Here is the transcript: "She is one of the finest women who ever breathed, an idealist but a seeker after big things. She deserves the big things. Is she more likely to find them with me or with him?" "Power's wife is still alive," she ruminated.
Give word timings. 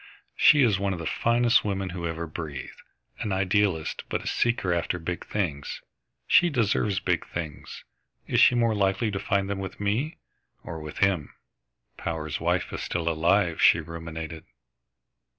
"She 0.35 0.63
is 0.63 0.79
one 0.79 0.93
of 0.93 0.97
the 0.99 1.05
finest 1.05 1.63
women 1.63 1.91
who 1.91 2.07
ever 2.07 2.25
breathed, 2.25 2.81
an 3.19 3.31
idealist 3.31 4.01
but 4.09 4.23
a 4.23 4.27
seeker 4.27 4.73
after 4.73 4.97
big 4.97 5.23
things. 5.27 5.83
She 6.25 6.49
deserves 6.49 6.95
the 6.95 7.03
big 7.03 7.23
things. 7.27 7.83
Is 8.25 8.39
she 8.41 8.55
more 8.55 8.73
likely 8.73 9.11
to 9.11 9.19
find 9.19 9.47
them 9.47 9.59
with 9.59 9.79
me 9.79 10.17
or 10.63 10.79
with 10.79 10.97
him?" 11.05 11.35
"Power's 11.97 12.39
wife 12.39 12.73
is 12.73 12.81
still 12.81 13.07
alive," 13.07 13.61
she 13.61 13.79
ruminated. 13.79 14.45